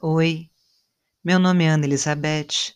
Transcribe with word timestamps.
Oi, 0.00 0.48
meu 1.24 1.40
nome 1.40 1.64
é 1.64 1.70
Ana 1.70 1.84
Elizabeth. 1.84 2.72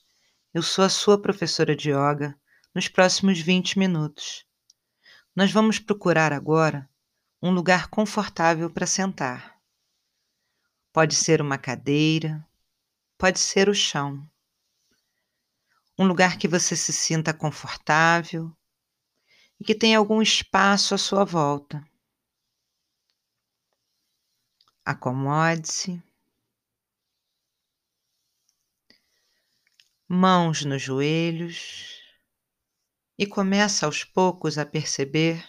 Eu 0.53 0.61
sou 0.61 0.85
a 0.85 0.89
sua 0.89 1.23
professora 1.23 1.77
de 1.77 1.91
yoga 1.91 2.37
nos 2.75 2.89
próximos 2.89 3.39
20 3.39 3.79
minutos. 3.79 4.45
Nós 5.33 5.53
vamos 5.53 5.79
procurar 5.79 6.33
agora 6.33 6.91
um 7.41 7.53
lugar 7.53 7.87
confortável 7.91 8.69
para 8.69 8.89
sentar. 8.89 9.57
Pode 10.93 11.15
ser 11.15 11.41
uma 11.41 11.57
cadeira, 11.57 12.45
pode 13.17 13.39
ser 13.39 13.69
o 13.69 13.75
chão. 13.75 14.29
Um 15.97 16.09
lugar 16.09 16.37
que 16.37 16.49
você 16.49 16.75
se 16.75 16.93
sinta 16.93 17.33
confortável 17.33 18.53
e 19.61 19.65
que 19.65 19.77
tenha 19.77 19.99
algum 19.99 20.21
espaço 20.21 20.93
à 20.93 20.99
sua 20.99 21.25
volta. 21.25 21.89
Acomode-se. 24.85 26.03
Mãos 30.15 30.63
nos 30.63 30.83
joelhos 30.83 32.03
e 33.19 33.27
começa 33.27 33.87
aos 33.87 34.05
poucos 34.05 34.59
a 34.59 34.67
perceber 34.67 35.43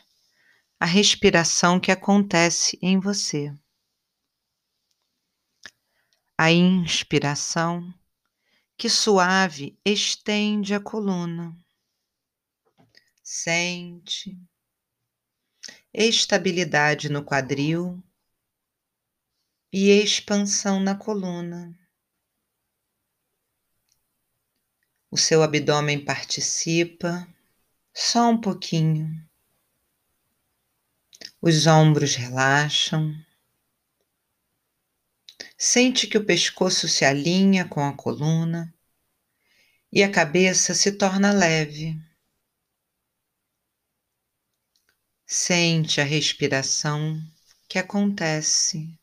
a 0.79 0.85
respiração 0.85 1.81
que 1.81 1.91
acontece 1.91 2.79
em 2.81 2.97
você. 2.97 3.53
A 6.37 6.49
inspiração 6.49 7.93
que 8.77 8.89
suave 8.89 9.77
estende 9.83 10.73
a 10.73 10.79
coluna. 10.79 11.53
Sente 13.21 14.39
estabilidade 15.93 17.09
no 17.09 17.21
quadril 17.21 18.01
e 19.73 19.89
expansão 19.89 20.79
na 20.79 20.95
coluna. 20.95 21.77
O 25.13 25.17
seu 25.17 25.43
abdômen 25.43 26.03
participa 26.03 27.27
só 27.93 28.31
um 28.31 28.41
pouquinho. 28.41 29.07
Os 31.39 31.67
ombros 31.67 32.15
relaxam. 32.15 33.13
Sente 35.55 36.07
que 36.07 36.17
o 36.17 36.25
pescoço 36.25 36.87
se 36.87 37.05
alinha 37.05 37.63
com 37.63 37.85
a 37.85 37.95
coluna 37.95 38.73
e 39.91 40.01
a 40.01 40.11
cabeça 40.11 40.73
se 40.73 40.93
torna 40.93 41.31
leve. 41.31 41.95
Sente 45.27 46.01
a 46.01 46.03
respiração 46.03 47.21
que 47.69 47.77
acontece 47.77 48.99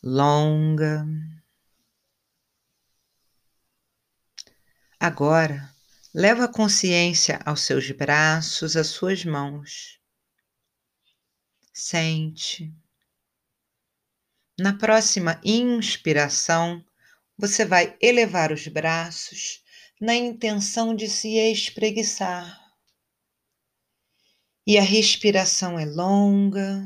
longa. 0.00 1.04
Agora, 5.00 5.72
leva 6.12 6.46
a 6.46 6.52
consciência 6.52 7.40
aos 7.44 7.60
seus 7.60 7.88
braços, 7.92 8.76
às 8.76 8.88
suas 8.88 9.24
mãos. 9.24 10.00
Sente. 11.72 12.74
Na 14.58 14.76
próxima 14.76 15.40
inspiração, 15.44 16.84
você 17.36 17.64
vai 17.64 17.96
elevar 18.02 18.50
os 18.50 18.66
braços 18.66 19.62
na 20.00 20.16
intenção 20.16 20.96
de 20.96 21.08
se 21.08 21.36
espreguiçar. 21.36 22.60
E 24.66 24.76
a 24.76 24.82
respiração 24.82 25.78
é 25.78 25.84
longa, 25.84 26.82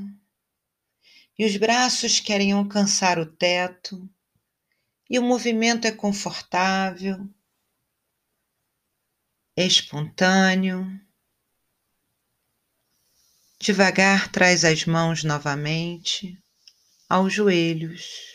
e 1.39 1.47
os 1.47 1.57
braços 1.57 2.21
querem 2.21 2.53
alcançar 2.53 3.19
o 3.19 3.25
teto, 3.25 4.07
e 5.09 5.19
o 5.19 5.23
movimento 5.23 5.87
é 5.87 5.91
confortável, 5.91 7.27
espontâneo. 9.57 10.87
Devagar 13.61 14.31
traz 14.33 14.65
as 14.65 14.85
mãos 14.85 15.23
novamente 15.23 16.39
aos 17.09 17.33
joelhos. 17.33 18.33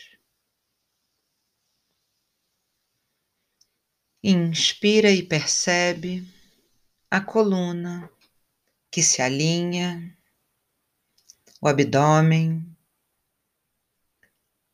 Inspira 4.22 5.10
e 5.10 5.22
percebe 5.22 6.26
a 7.10 7.20
coluna 7.20 8.10
que 8.90 9.02
se 9.02 9.20
alinha, 9.20 10.16
o 11.60 11.68
abdômen, 11.68 12.64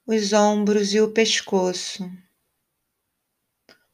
os 0.07 0.33
ombros 0.33 0.93
e 0.93 1.01
o 1.01 1.11
pescoço, 1.11 2.11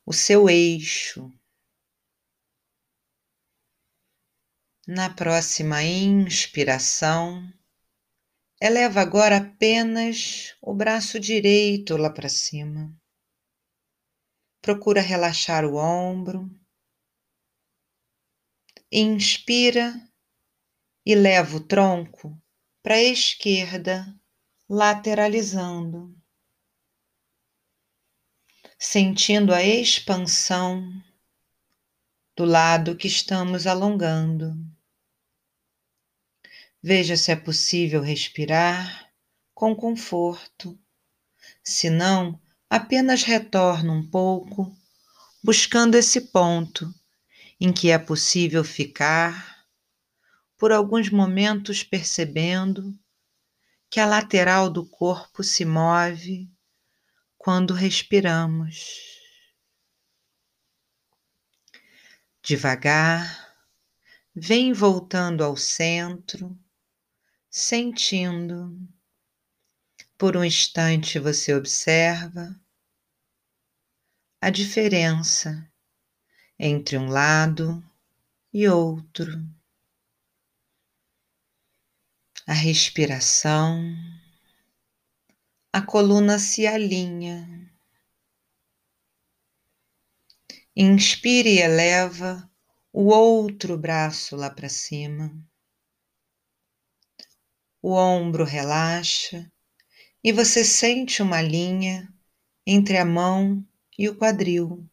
o 0.04 0.12
seu 0.12 0.48
eixo. 0.48 1.32
Na 4.92 5.08
próxima 5.08 5.84
inspiração, 5.84 7.48
eleva 8.60 9.00
agora 9.00 9.36
apenas 9.36 10.56
o 10.60 10.74
braço 10.74 11.20
direito 11.20 11.96
lá 11.96 12.10
para 12.10 12.28
cima. 12.28 12.92
Procura 14.60 15.00
relaxar 15.00 15.64
o 15.64 15.76
ombro. 15.76 16.50
Inspira 18.90 19.94
e 21.06 21.14
leva 21.14 21.58
o 21.58 21.60
tronco 21.60 22.36
para 22.82 22.96
a 22.96 23.00
esquerda 23.00 24.12
lateralizando, 24.68 26.12
sentindo 28.76 29.54
a 29.54 29.62
expansão 29.62 30.82
do 32.36 32.44
lado 32.44 32.96
que 32.96 33.06
estamos 33.06 33.68
alongando. 33.68 34.79
Veja 36.82 37.14
se 37.14 37.30
é 37.30 37.36
possível 37.36 38.00
respirar 38.00 39.12
com 39.54 39.76
conforto. 39.76 40.78
Se 41.62 41.90
não, 41.90 42.40
apenas 42.70 43.22
retorna 43.22 43.92
um 43.92 44.08
pouco, 44.08 44.74
buscando 45.44 45.94
esse 45.96 46.22
ponto 46.32 46.90
em 47.60 47.70
que 47.70 47.90
é 47.90 47.98
possível 47.98 48.64
ficar 48.64 49.66
por 50.56 50.72
alguns 50.72 51.10
momentos 51.10 51.82
percebendo 51.82 52.98
que 53.90 54.00
a 54.00 54.06
lateral 54.06 54.70
do 54.70 54.86
corpo 54.86 55.44
se 55.44 55.66
move 55.66 56.50
quando 57.36 57.74
respiramos. 57.74 59.18
Devagar, 62.42 63.54
vem 64.34 64.72
voltando 64.72 65.44
ao 65.44 65.58
centro, 65.58 66.58
sentindo. 67.50 68.78
Por 70.16 70.36
um 70.36 70.44
instante 70.44 71.18
você 71.18 71.54
observa 71.54 72.54
a 74.40 74.48
diferença 74.48 75.70
entre 76.58 76.96
um 76.96 77.08
lado 77.08 77.82
e 78.52 78.68
outro 78.68 79.32
a 82.50 82.52
respiração, 82.52 83.94
a 85.72 85.80
coluna 85.80 86.36
se 86.36 86.66
alinha. 86.66 87.70
Inspire 90.74 91.48
e 91.48 91.60
eleva 91.60 92.50
o 92.92 93.04
outro 93.04 93.78
braço 93.78 94.34
lá 94.34 94.50
para 94.50 94.68
cima. 94.68 95.32
O 97.82 97.92
ombro 97.94 98.44
relaxa 98.44 99.50
e 100.22 100.32
você 100.32 100.64
sente 100.64 101.22
uma 101.22 101.40
linha 101.40 102.12
entre 102.66 102.98
a 102.98 103.04
mão 103.04 103.66
e 103.98 104.08
o 104.08 104.16
quadril, 104.16 104.86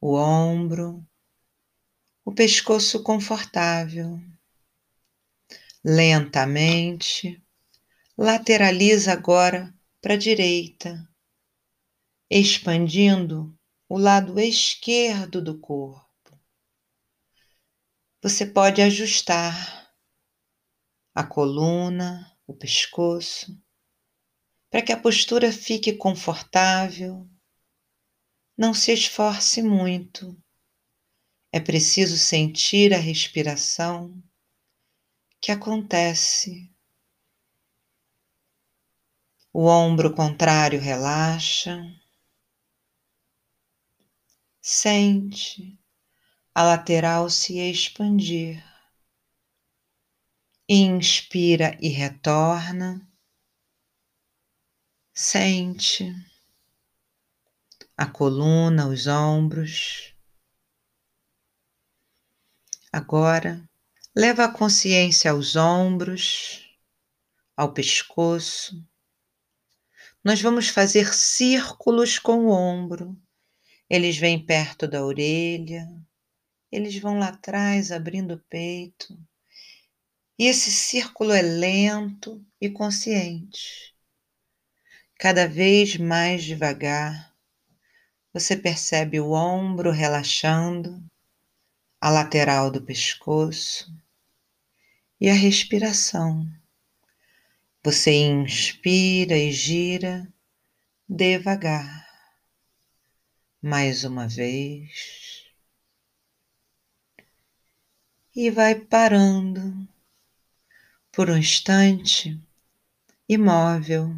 o 0.00 0.16
ombro, 0.16 1.06
o 2.24 2.32
pescoço 2.32 3.02
confortável 3.02 4.18
lentamente, 5.84 7.42
lateraliza 8.16 9.12
agora 9.12 9.74
para 10.00 10.14
a 10.14 10.18
direita, 10.18 11.06
expandindo 12.30 13.54
o 13.88 13.98
lado 13.98 14.38
esquerdo 14.38 15.42
do 15.42 15.58
corpo. 15.58 16.08
Você 18.22 18.44
pode 18.46 18.82
ajustar 18.82 19.79
a 21.14 21.24
coluna, 21.24 22.36
o 22.46 22.54
pescoço, 22.54 23.60
para 24.70 24.82
que 24.82 24.92
a 24.92 25.00
postura 25.00 25.52
fique 25.52 25.92
confortável. 25.92 27.28
Não 28.56 28.72
se 28.72 28.92
esforce 28.92 29.62
muito. 29.62 30.36
É 31.52 31.58
preciso 31.58 32.16
sentir 32.16 32.94
a 32.94 32.98
respiração 32.98 34.22
que 35.40 35.50
acontece 35.50 36.70
O 39.52 39.66
ombro 39.66 40.14
contrário 40.14 40.78
relaxa. 40.78 41.84
Sente 44.62 45.76
a 46.54 46.62
lateral 46.62 47.28
se 47.28 47.58
expandir. 47.58 48.69
Inspira 50.72 51.76
e 51.80 51.88
retorna. 51.88 53.04
Sente 55.12 56.14
a 57.96 58.06
coluna, 58.06 58.86
os 58.86 59.08
ombros. 59.08 60.14
Agora, 62.92 63.68
leva 64.14 64.44
a 64.44 64.48
consciência 64.48 65.32
aos 65.32 65.56
ombros, 65.56 66.72
ao 67.56 67.74
pescoço. 67.74 68.80
Nós 70.22 70.40
vamos 70.40 70.68
fazer 70.68 71.12
círculos 71.12 72.16
com 72.16 72.46
o 72.46 72.50
ombro. 72.50 73.20
Eles 73.88 74.16
vêm 74.16 74.46
perto 74.46 74.86
da 74.86 75.04
orelha, 75.04 75.88
eles 76.70 76.96
vão 76.96 77.18
lá 77.18 77.30
atrás 77.30 77.90
abrindo 77.90 78.34
o 78.34 78.44
peito. 78.48 79.18
E 80.40 80.46
esse 80.46 80.70
círculo 80.70 81.32
é 81.32 81.42
lento 81.42 82.42
e 82.58 82.70
consciente. 82.70 83.94
Cada 85.18 85.46
vez 85.46 85.98
mais 85.98 86.42
devagar, 86.42 87.36
você 88.32 88.56
percebe 88.56 89.20
o 89.20 89.32
ombro 89.32 89.90
relaxando, 89.90 91.04
a 92.00 92.08
lateral 92.08 92.70
do 92.70 92.80
pescoço 92.82 93.94
e 95.20 95.28
a 95.28 95.34
respiração. 95.34 96.50
Você 97.84 98.10
inspira 98.10 99.36
e 99.36 99.52
gira 99.52 100.26
devagar. 101.06 102.08
Mais 103.60 104.04
uma 104.04 104.26
vez. 104.26 105.44
E 108.34 108.50
vai 108.50 108.74
parando 108.74 109.89
por 111.12 111.28
um 111.28 111.36
instante 111.36 112.40
imóvel. 113.28 114.14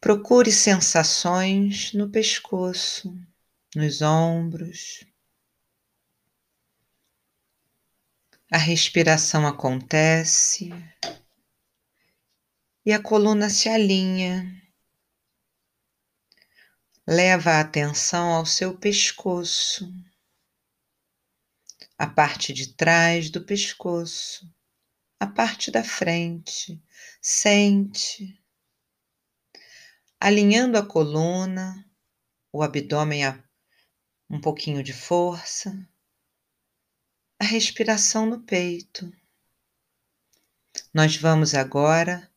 Procure 0.00 0.52
sensações 0.52 1.92
no 1.94 2.10
pescoço, 2.10 3.16
nos 3.74 4.02
ombros. 4.02 5.04
A 8.52 8.58
respiração 8.58 9.46
acontece 9.46 10.70
e 12.84 12.92
a 12.92 13.02
coluna 13.02 13.48
se 13.48 13.68
alinha. 13.68 14.62
Leva 17.06 17.52
a 17.52 17.60
atenção 17.60 18.32
ao 18.32 18.46
seu 18.46 18.78
pescoço, 18.78 19.92
a 21.98 22.06
parte 22.06 22.52
de 22.52 22.74
trás 22.74 23.30
do 23.30 23.44
pescoço, 23.44 24.50
a 25.24 25.26
parte 25.26 25.70
da 25.70 25.82
frente. 25.82 26.80
Sente 27.20 28.38
alinhando 30.20 30.78
a 30.78 30.86
coluna, 30.86 31.84
o 32.52 32.62
abdômen 32.62 33.24
a 33.24 33.42
um 34.30 34.40
pouquinho 34.40 34.82
de 34.82 34.92
força, 34.92 35.86
a 37.38 37.44
respiração 37.44 38.24
no 38.24 38.42
peito. 38.42 39.12
Nós 40.92 41.16
vamos 41.16 41.54
agora 41.54 42.30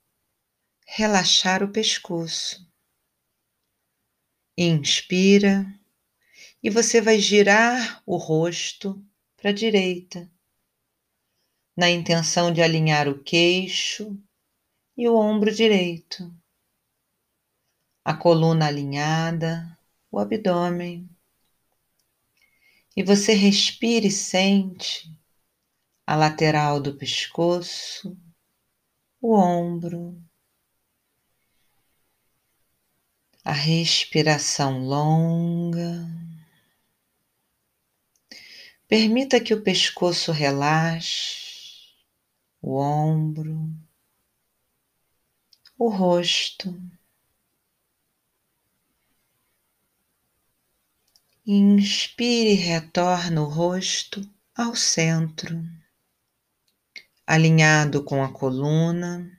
relaxar 0.85 1.63
o 1.63 1.71
pescoço. 1.71 2.69
Inspira 4.57 5.65
e 6.61 6.69
você 6.69 6.99
vai 6.99 7.19
girar 7.19 8.01
o 8.05 8.17
rosto 8.17 9.01
para 9.37 9.51
a 9.51 9.53
direita, 9.53 10.29
na 11.77 11.89
intenção 11.89 12.51
de 12.51 12.61
alinhar 12.61 13.07
o 13.07 13.23
queixo 13.23 14.19
e 14.97 15.07
o 15.07 15.15
ombro 15.15 15.53
direito 15.53 16.29
a 18.07 18.13
coluna 18.13 18.67
alinhada, 18.67 19.77
o 20.09 20.17
abdômen. 20.17 21.09
E 22.95 23.03
você 23.03 23.33
respira 23.33 24.07
e 24.07 24.11
sente 24.11 25.11
a 26.05 26.15
lateral 26.15 26.79
do 26.79 26.95
pescoço, 26.95 28.17
o 29.19 29.35
ombro, 29.35 30.17
a 33.43 33.51
respiração 33.51 34.79
longa. 34.79 36.07
Permita 38.87 39.37
que 39.41 39.53
o 39.53 39.61
pescoço 39.61 40.31
relaxe, 40.31 41.46
o 42.61 42.77
ombro, 42.79 43.69
o 45.77 45.89
rosto. 45.89 46.75
Inspire 51.45 52.51
e 52.51 52.55
retorna 52.55 53.41
o 53.41 53.45
rosto 53.45 54.21
ao 54.53 54.75
centro, 54.75 55.63
alinhado 57.25 58.03
com 58.03 58.21
a 58.21 58.33
coluna. 58.33 59.31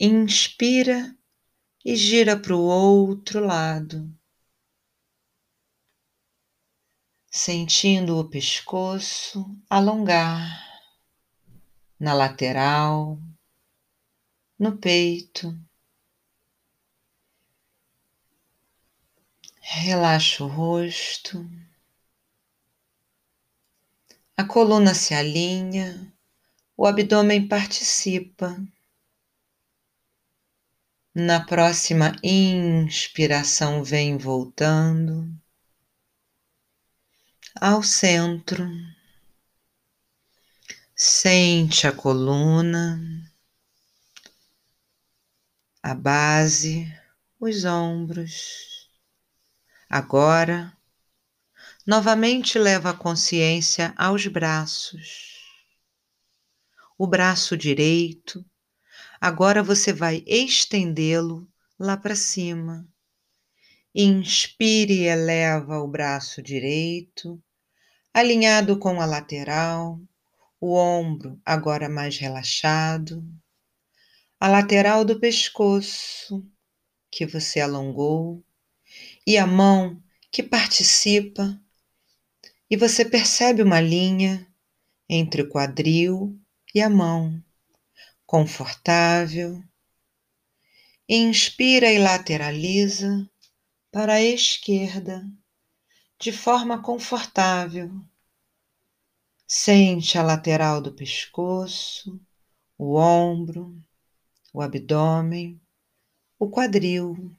Inspira 0.00 1.14
e 1.84 1.94
gira 1.96 2.38
para 2.38 2.56
o 2.56 2.60
outro 2.60 3.40
lado, 3.44 4.10
sentindo 7.30 8.16
o 8.16 8.30
pescoço 8.30 9.44
alongar 9.68 10.67
na 11.98 12.14
lateral, 12.14 13.18
no 14.58 14.76
peito. 14.78 15.56
Relaxa 19.60 20.44
o 20.44 20.48
rosto. 20.48 21.48
A 24.36 24.44
coluna 24.44 24.94
se 24.94 25.14
alinha, 25.14 26.12
o 26.76 26.86
abdômen 26.86 27.48
participa. 27.48 28.56
Na 31.14 31.44
próxima 31.44 32.14
inspiração, 32.22 33.82
vem 33.82 34.16
voltando 34.16 35.28
ao 37.60 37.82
centro. 37.82 38.64
Sente 41.00 41.86
a 41.86 41.92
coluna, 41.92 43.00
a 45.80 45.94
base, 45.94 46.92
os 47.38 47.64
ombros. 47.64 48.90
Agora, 49.88 50.76
novamente 51.86 52.58
leva 52.58 52.90
a 52.90 52.94
consciência 52.94 53.94
aos 53.96 54.26
braços. 54.26 55.38
O 56.98 57.06
braço 57.06 57.56
direito, 57.56 58.44
agora 59.20 59.62
você 59.62 59.92
vai 59.92 60.24
estendê-lo 60.26 61.48
lá 61.78 61.96
para 61.96 62.16
cima. 62.16 62.84
Inspire 63.94 65.02
e 65.02 65.06
eleva 65.06 65.78
o 65.78 65.86
braço 65.86 66.42
direito, 66.42 67.40
alinhado 68.12 68.76
com 68.80 69.00
a 69.00 69.06
lateral, 69.06 70.00
o 70.60 70.74
ombro 70.74 71.40
agora 71.44 71.88
mais 71.88 72.18
relaxado, 72.18 73.24
a 74.40 74.48
lateral 74.48 75.04
do 75.04 75.18
pescoço 75.18 76.46
que 77.10 77.26
você 77.26 77.60
alongou 77.60 78.44
e 79.26 79.36
a 79.36 79.46
mão 79.46 80.02
que 80.30 80.42
participa, 80.42 81.60
e 82.70 82.76
você 82.76 83.04
percebe 83.04 83.62
uma 83.62 83.80
linha 83.80 84.46
entre 85.08 85.42
o 85.42 85.48
quadril 85.48 86.38
e 86.74 86.80
a 86.82 86.90
mão, 86.90 87.42
confortável. 88.26 89.62
Inspira 91.08 91.90
e 91.90 91.98
lateraliza 91.98 93.28
para 93.90 94.14
a 94.14 94.22
esquerda, 94.22 95.26
de 96.20 96.30
forma 96.30 96.82
confortável. 96.82 97.90
Sente 99.50 100.18
a 100.18 100.22
lateral 100.22 100.82
do 100.82 100.92
pescoço, 100.92 102.20
o 102.76 102.98
ombro, 102.98 103.82
o 104.52 104.60
abdômen, 104.60 105.58
o 106.38 106.50
quadril. 106.50 107.34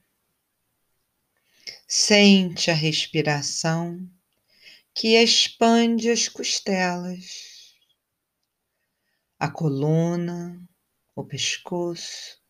Sente 1.86 2.68
a 2.68 2.74
respiração 2.74 4.10
que 4.92 5.14
expande 5.14 6.10
as 6.10 6.28
costelas, 6.28 7.76
a 9.38 9.48
coluna, 9.48 10.60
o 11.14 11.24
pescoço. 11.24 12.40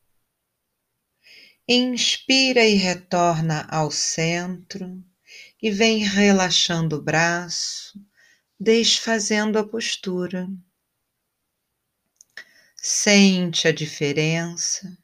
Inspira 1.68 2.64
e 2.64 2.76
retorna 2.76 3.68
ao 3.70 3.90
centro 3.90 5.04
e 5.60 5.70
vem 5.70 5.98
relaxando 5.98 6.96
o 6.96 7.02
braço, 7.02 8.02
desfazendo 8.60 9.58
a 9.58 9.66
postura. 9.66 10.46
Sente 12.76 13.66
a 13.66 13.72
diferença 13.72 14.98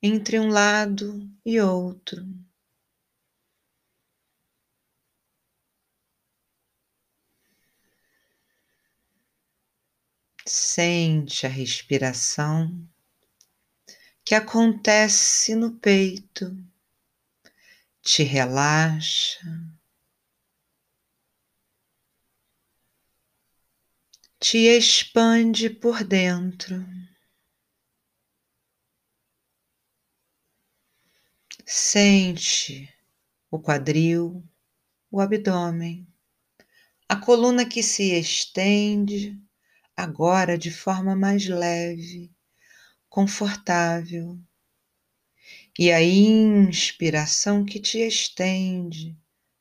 entre 0.00 0.38
um 0.38 0.48
lado 0.48 1.28
e 1.44 1.60
outro. 1.60 2.24
Sente 10.46 11.44
a 11.44 11.48
respiração 11.48 12.88
que 14.24 14.34
acontece 14.36 15.56
no 15.56 15.72
peito, 15.72 16.56
te 18.00 18.22
relaxa, 18.22 19.40
te 24.42 24.66
expande 24.76 25.70
por 25.70 26.02
dentro. 26.02 26.84
Sente 31.64 32.92
o 33.48 33.60
quadril, 33.60 34.42
o 35.12 35.20
abdômen, 35.20 36.08
a 37.08 37.14
coluna 37.14 37.64
que 37.64 37.84
se 37.84 38.18
estende 38.18 39.40
agora 39.96 40.58
de 40.58 40.72
forma 40.72 41.14
mais 41.14 41.46
leve, 41.46 42.28
confortável. 43.08 44.36
E 45.78 45.92
a 45.92 46.02
inspiração 46.02 47.64
que 47.64 47.78
te 47.78 47.98
estende, 47.98 49.16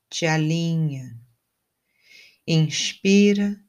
te 0.09 0.25
alinha. 0.25 1.15
Inspira 2.47 3.63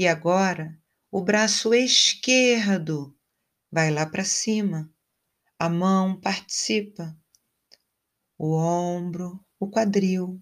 e 0.00 0.08
agora 0.08 0.74
o 1.10 1.20
braço 1.20 1.74
esquerdo 1.74 3.14
vai 3.70 3.90
lá 3.90 4.06
para 4.06 4.24
cima, 4.24 4.90
a 5.58 5.68
mão 5.68 6.18
participa, 6.18 7.14
o 8.38 8.56
ombro, 8.56 9.44
o 9.58 9.68
quadril. 9.68 10.40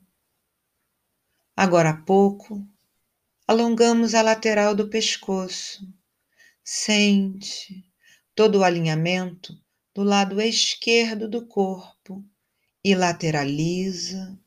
Agora 1.56 1.90
há 1.90 1.96
pouco, 1.96 2.64
alongamos 3.48 4.14
a 4.14 4.22
lateral 4.22 4.76
do 4.76 4.88
pescoço. 4.88 5.92
Sente 6.62 7.84
todo 8.36 8.60
o 8.60 8.64
alinhamento 8.64 9.60
do 9.92 10.04
lado 10.04 10.40
esquerdo 10.40 11.28
do 11.28 11.44
corpo 11.48 12.24
e 12.84 12.94
lateraliza. 12.94 14.38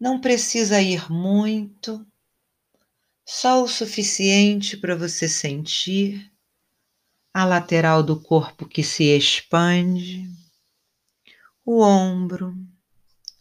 Não 0.00 0.20
precisa 0.20 0.82
ir 0.82 1.08
muito, 1.12 2.04
só 3.24 3.62
o 3.62 3.68
suficiente 3.68 4.76
para 4.76 4.94
você 4.94 5.28
sentir 5.28 6.30
a 7.32 7.44
lateral 7.44 8.02
do 8.02 8.20
corpo 8.20 8.68
que 8.68 8.84
se 8.84 9.04
expande, 9.04 10.30
o 11.64 11.82
ombro, 11.82 12.54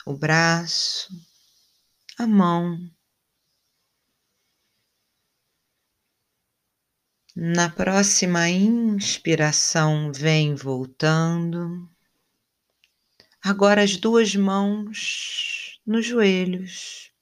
o 0.06 0.14
braço, 0.16 1.10
a 2.18 2.26
mão. 2.26 2.80
Na 7.36 7.70
próxima 7.70 8.50
inspiração, 8.50 10.12
vem 10.12 10.56
voltando. 10.56 11.90
Agora 13.42 13.84
as 13.84 13.98
duas 13.98 14.36
mãos 14.36 15.80
nos 15.86 16.06
joelhos. 16.06 17.13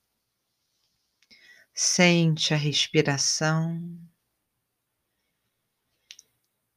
Sente 1.84 2.54
a 2.54 2.58
respiração. 2.58 4.00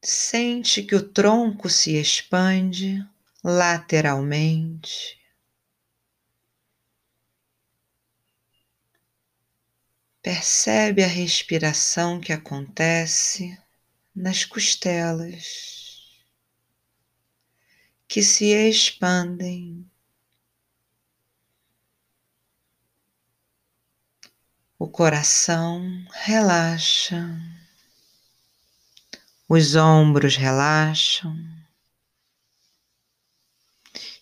Sente 0.03 0.83
que 0.83 0.95
o 0.95 1.13
tronco 1.13 1.69
se 1.69 2.01
expande 2.01 3.07
lateralmente. 3.45 5.21
Percebe 10.23 11.05
a 11.05 11.07
respiração 11.07 12.19
que 12.19 12.33
acontece 12.33 13.61
nas 14.17 14.47
costelas, 14.47 16.25
que 18.09 18.23
se 18.23 18.47
expandem. 18.47 19.87
O 24.85 24.87
coração 24.87 25.83
relaxa, 26.13 27.41
os 29.49 29.77
ombros 29.77 30.37
relaxam 30.37 31.35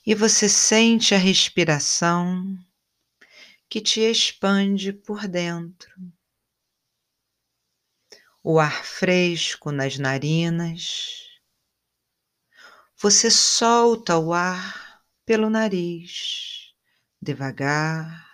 e 0.07 0.15
você 0.15 0.49
sente 0.49 1.17
a 1.17 1.19
respiração 1.19 2.57
que 3.69 3.81
te 3.81 4.03
expande 4.03 4.93
por 4.93 5.27
dentro. 5.27 5.93
O 8.41 8.61
ar 8.61 8.85
fresco 8.85 9.73
nas 9.73 9.99
narinas. 9.99 11.27
Você 12.97 13.33
solta 13.33 14.17
o 14.17 14.33
ar 14.33 15.03
pelo 15.27 15.51
nariz, 15.51 16.73
devagar. 17.21 18.32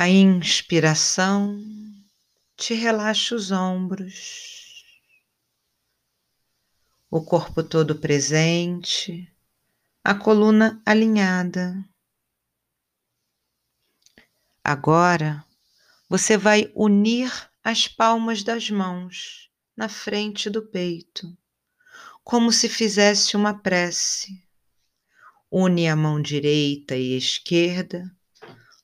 A 0.00 0.08
inspiração 0.08 1.60
te 2.56 2.72
relaxa 2.72 3.34
os 3.34 3.50
ombros, 3.50 4.84
o 7.10 7.20
corpo 7.20 7.64
todo 7.64 7.98
presente, 7.98 9.28
a 10.04 10.14
coluna 10.14 10.80
alinhada. 10.86 11.84
Agora 14.62 15.44
você 16.08 16.38
vai 16.38 16.70
unir 16.76 17.50
as 17.64 17.88
palmas 17.88 18.44
das 18.44 18.70
mãos 18.70 19.50
na 19.76 19.88
frente 19.88 20.48
do 20.48 20.64
peito, 20.64 21.36
como 22.22 22.52
se 22.52 22.68
fizesse 22.68 23.36
uma 23.36 23.52
prece. 23.52 24.46
Une 25.50 25.88
a 25.88 25.96
mão 25.96 26.22
direita 26.22 26.94
e 26.94 27.16
esquerda 27.16 28.16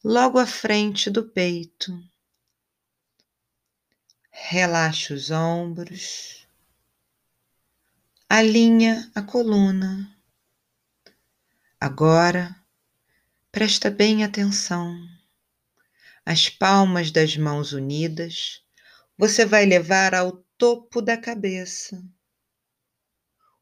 logo 0.04 0.38
à 0.38 0.46
frente 0.46 1.08
do 1.08 1.24
peito. 1.24 1.98
Relaxa 4.30 5.14
os 5.14 5.30
ombros, 5.30 6.46
alinha 8.28 9.10
a 9.14 9.22
coluna. 9.22 10.14
Agora, 11.80 12.54
presta 13.50 13.90
bem 13.90 14.22
atenção 14.22 14.94
as 16.26 16.48
palmas 16.48 17.10
das 17.10 17.36
mãos 17.36 17.72
unidas, 17.72 18.62
você 19.16 19.44
vai 19.44 19.66
levar 19.66 20.14
ao 20.14 20.32
topo 20.56 21.02
da 21.02 21.18
cabeça. 21.18 22.02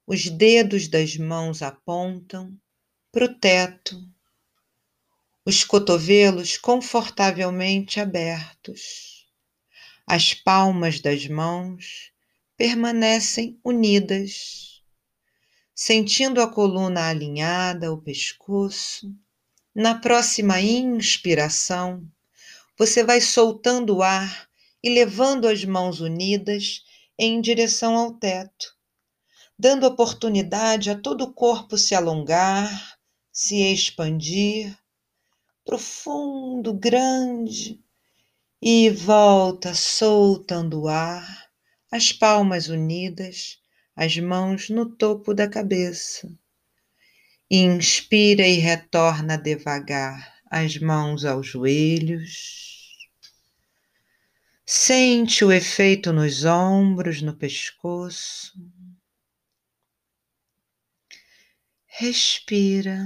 Os 0.06 0.28
dedos 0.28 0.86
das 0.86 1.16
mãos 1.16 1.60
apontam 1.60 2.56
para 3.10 3.24
o 3.24 3.34
teto, 3.34 4.11
os 5.44 5.64
cotovelos 5.64 6.56
confortavelmente 6.56 7.98
abertos. 7.98 9.26
As 10.06 10.32
palmas 10.34 11.00
das 11.00 11.26
mãos 11.26 12.12
permanecem 12.56 13.58
unidas, 13.64 14.80
sentindo 15.74 16.40
a 16.40 16.46
coluna 16.46 17.08
alinhada, 17.08 17.92
o 17.92 18.00
pescoço. 18.00 19.12
Na 19.74 19.96
próxima 19.96 20.60
inspiração, 20.60 22.06
você 22.78 23.02
vai 23.02 23.20
soltando 23.20 23.96
o 23.96 24.02
ar 24.02 24.48
e 24.80 24.90
levando 24.90 25.48
as 25.48 25.64
mãos 25.64 26.00
unidas 26.00 26.84
em 27.18 27.40
direção 27.40 27.96
ao 27.96 28.12
teto, 28.12 28.76
dando 29.58 29.86
oportunidade 29.86 30.88
a 30.88 30.96
todo 30.96 31.24
o 31.24 31.32
corpo 31.32 31.76
se 31.76 31.96
alongar, 31.96 32.96
se 33.32 33.56
expandir, 33.56 34.76
profundo, 35.64 36.72
grande, 36.74 37.80
e 38.60 38.90
volta 38.90 39.74
soltando 39.74 40.82
o 40.82 40.88
ar, 40.88 41.50
as 41.90 42.12
palmas 42.12 42.68
unidas, 42.68 43.60
as 43.96 44.16
mãos 44.18 44.70
no 44.70 44.94
topo 44.96 45.34
da 45.34 45.48
cabeça. 45.48 46.30
Inspira 47.50 48.46
e 48.46 48.58
retorna 48.58 49.36
devagar 49.36 50.40
as 50.50 50.78
mãos 50.78 51.24
aos 51.24 51.46
joelhos. 51.48 52.96
Sente 54.64 55.44
o 55.44 55.52
efeito 55.52 56.12
nos 56.12 56.44
ombros, 56.44 57.20
no 57.20 57.36
pescoço. 57.36 58.52
Respira, 61.86 62.98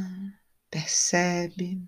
percebe, 0.70 1.80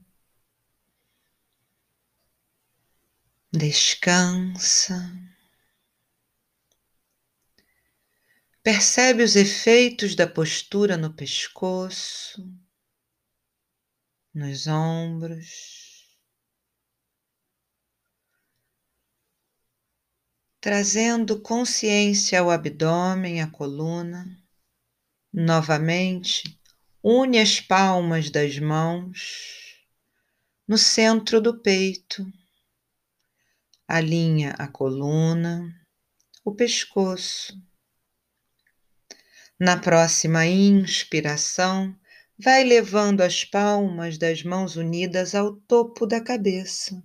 descansa. 3.52 5.12
Percebe 8.62 9.22
os 9.22 9.36
efeitos 9.36 10.14
da 10.14 10.26
postura 10.26 10.96
no 10.96 11.14
pescoço, 11.14 12.46
nos 14.34 14.66
ombros. 14.66 15.88
trazendo 20.60 21.40
consciência 21.40 22.40
ao 22.40 22.50
abdômen, 22.50 23.40
à 23.40 23.50
coluna. 23.50 24.26
Novamente, 25.32 26.60
une 27.02 27.38
as 27.38 27.60
palmas 27.60 28.28
das 28.28 28.58
mãos 28.58 29.78
no 30.66 30.76
centro 30.76 31.40
do 31.40 31.62
peito, 31.62 32.26
alinha 33.88 34.50
a 34.58 34.68
coluna, 34.68 35.74
o 36.44 36.54
pescoço. 36.54 37.58
Na 39.58 39.76
próxima 39.76 40.46
inspiração, 40.46 41.98
vai 42.38 42.62
levando 42.62 43.22
as 43.22 43.44
palmas 43.44 44.18
das 44.18 44.44
mãos 44.44 44.76
unidas 44.76 45.34
ao 45.34 45.56
topo 45.56 46.06
da 46.06 46.20
cabeça 46.20 47.02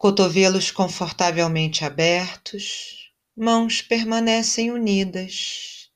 cotovelos 0.00 0.70
confortavelmente 0.70 1.84
abertos, 1.84 3.12
mãos 3.36 3.82
permanecem 3.82 4.70
unidas. 4.70 5.90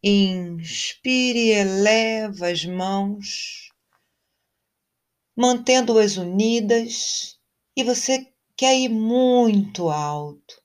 Inspire 0.00 1.48
e 1.48 1.50
eleva 1.50 2.46
as 2.46 2.64
mãos, 2.64 3.72
mantendo-as 5.36 6.16
unidas, 6.16 7.39
e 7.76 7.84
você 7.84 8.32
quer 8.56 8.78
ir 8.78 8.88
muito 8.88 9.88
alto, 9.88 10.60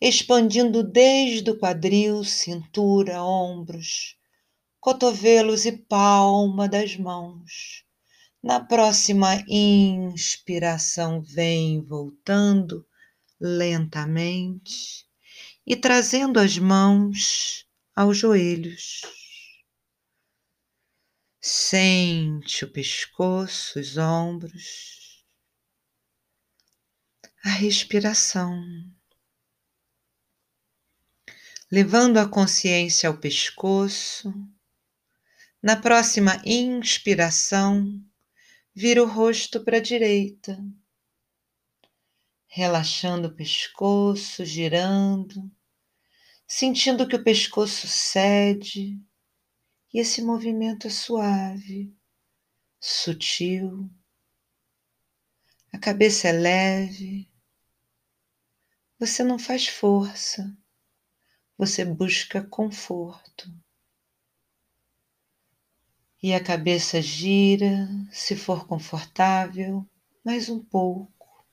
expandindo 0.00 0.82
desde 0.82 1.50
o 1.50 1.58
quadril, 1.58 2.24
cintura, 2.24 3.22
ombros, 3.22 4.16
cotovelos 4.80 5.66
e 5.66 5.72
palma 5.72 6.68
das 6.68 6.96
mãos 6.96 7.84
na 8.44 8.60
próxima 8.60 9.42
inspiração, 9.48 11.22
vem 11.22 11.82
voltando 11.82 12.86
lentamente 13.40 15.06
e 15.66 15.74
trazendo 15.74 16.38
as 16.38 16.58
mãos 16.58 17.66
aos 17.96 18.18
joelhos. 18.18 19.00
Sente 21.40 22.66
o 22.66 22.70
pescoço, 22.70 23.80
os 23.80 23.96
ombros, 23.96 25.03
a 27.44 27.50
respiração. 27.50 28.64
Levando 31.70 32.16
a 32.16 32.26
consciência 32.26 33.06
ao 33.06 33.18
pescoço, 33.18 34.32
na 35.62 35.76
próxima 35.76 36.40
inspiração, 36.42 38.02
vira 38.74 39.02
o 39.02 39.06
rosto 39.06 39.62
para 39.62 39.76
a 39.76 39.80
direita, 39.80 40.58
relaxando 42.46 43.28
o 43.28 43.34
pescoço, 43.34 44.42
girando, 44.42 45.50
sentindo 46.46 47.06
que 47.06 47.16
o 47.16 47.22
pescoço 47.22 47.86
cede 47.86 48.98
e 49.92 50.00
esse 50.00 50.22
movimento 50.22 50.86
é 50.86 50.90
suave, 50.90 51.94
sutil. 52.80 53.90
A 55.70 55.78
cabeça 55.78 56.28
é 56.28 56.32
leve. 56.32 57.33
Você 59.04 59.22
não 59.22 59.38
faz 59.38 59.68
força, 59.68 60.56
você 61.58 61.84
busca 61.84 62.42
conforto 62.42 63.52
e 66.22 66.32
a 66.32 66.42
cabeça 66.42 67.02
gira, 67.02 67.86
se 68.10 68.34
for 68.34 68.66
confortável, 68.66 69.86
mais 70.24 70.48
um 70.48 70.58
pouco. 70.58 71.44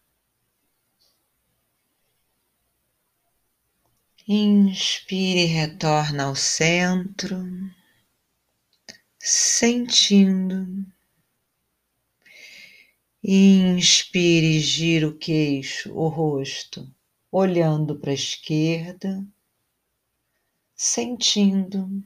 Inspire 4.26 5.42
e 5.42 5.46
retorna 5.46 6.28
ao 6.28 6.36
centro, 6.38 7.36
sentindo. 9.20 10.86
Inspire 13.22 14.58
gira 14.62 15.10
o 15.10 15.18
queixo, 15.18 15.94
o 15.94 16.08
rosto, 16.08 16.90
olhando 17.32 17.98
para 17.98 18.12
a 18.12 18.14
esquerda, 18.14 19.26
sentindo 20.76 22.04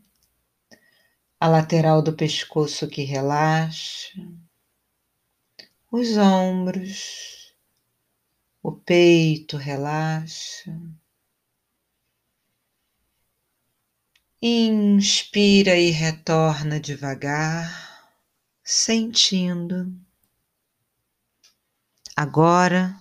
a 1.40 1.48
lateral 1.48 2.02
do 2.02 2.14
pescoço 2.14 2.88
que 2.88 3.04
relaxa, 3.04 4.14
os 5.92 6.18
ombros, 6.18 7.56
o 8.62 8.72
peito 8.72 9.58
relaxa. 9.58 10.78
Inspira 14.42 15.76
e 15.76 15.90
retorna 15.90 16.80
devagar, 16.80 18.12
sentindo. 18.64 19.96
Agora, 22.16 23.00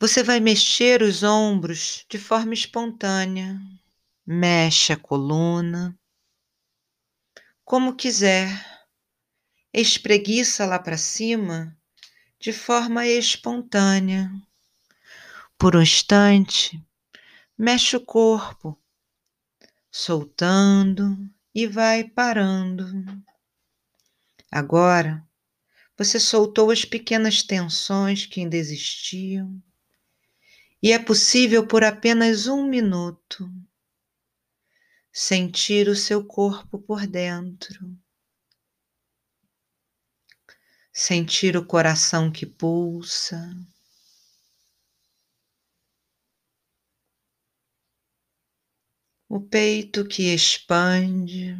você 0.00 0.22
vai 0.22 0.40
mexer 0.40 1.02
os 1.02 1.22
ombros 1.22 2.04
de 2.08 2.18
forma 2.18 2.54
espontânea 2.54 3.60
mexe 4.30 4.92
a 4.92 4.96
coluna, 4.98 5.98
como 7.64 7.96
quiser, 7.96 8.50
espreguiça 9.72 10.66
lá 10.66 10.78
para 10.78 10.98
cima 10.98 11.74
de 12.38 12.52
forma 12.52 13.06
espontânea. 13.06 14.30
Por 15.56 15.74
um 15.74 15.80
instante, 15.80 16.78
mexe 17.56 17.96
o 17.96 18.04
corpo, 18.04 18.78
soltando 19.90 21.16
e 21.54 21.66
vai 21.66 22.04
parando. 22.04 22.84
Agora, 24.52 25.26
você 25.96 26.20
soltou 26.20 26.70
as 26.70 26.84
pequenas 26.84 27.42
tensões 27.42 28.26
que 28.26 28.40
ainda 28.40 28.58
existiam, 28.58 29.58
e 30.82 30.92
é 30.92 30.98
possível 30.98 31.66
por 31.66 31.82
apenas 31.82 32.46
um 32.46 32.64
minuto 32.64 33.50
sentir 35.12 35.88
o 35.88 35.96
seu 35.96 36.24
corpo 36.24 36.78
por 36.78 37.04
dentro, 37.04 37.98
sentir 40.92 41.56
o 41.56 41.66
coração 41.66 42.30
que 42.30 42.46
pulsa. 42.46 43.52
O 49.28 49.40
peito 49.40 50.06
que 50.06 50.32
expande, 50.32 51.54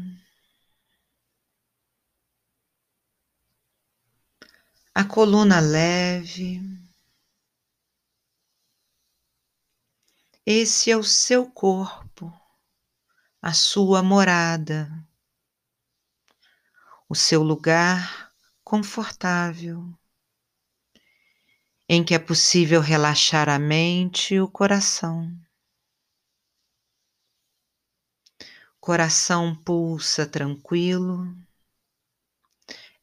a 4.95 5.05
coluna 5.05 5.61
leve. 5.61 6.78
Esse 10.51 10.91
é 10.91 10.97
o 10.97 11.05
seu 11.05 11.45
corpo 11.45 12.33
a 13.43 13.53
sua 13.53 14.03
morada, 14.03 15.07
o 17.07 17.15
seu 17.15 17.43
lugar 17.43 18.33
confortável, 18.65 19.95
em 21.87 22.03
que 22.03 22.15
é 22.15 22.19
possível 22.19 22.81
relaxar 22.81 23.51
a 23.51 23.59
mente 23.59 24.37
e 24.37 24.41
o 24.41 24.49
coração. 24.49 25.31
Coração 28.81 29.55
pulsa 29.55 30.27
tranquilo, 30.27 31.31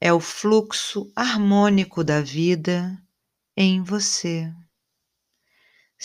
é 0.01 0.11
o 0.11 0.19
fluxo 0.19 1.11
harmônico 1.15 2.03
da 2.03 2.21
vida 2.21 2.99
em 3.55 3.83
você. 3.83 4.51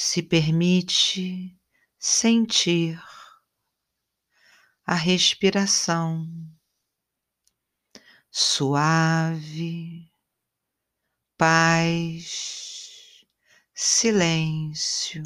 Se 0.03 0.23
permite 0.23 1.55
sentir 1.99 2.99
a 4.87 4.95
respiração 4.95 6.27
suave, 8.31 10.11
paz, 11.37 13.23
silêncio. 13.75 15.23